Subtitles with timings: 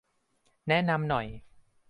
[0.67, 1.27] แนะนำหน่อย